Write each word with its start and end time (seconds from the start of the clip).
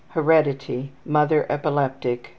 Heredity: 0.15 0.89
Mother 1.05 1.45
epileptic. 1.47 2.29